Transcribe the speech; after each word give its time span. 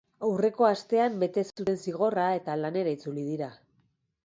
Aurreko 0.27 0.65
astean 0.69 1.19
bete 1.25 1.43
zuten 1.51 1.77
zigorra 1.85 2.25
eta 2.39 2.57
lanera 2.65 2.97
itzuli 2.99 3.29
dira. 3.31 3.55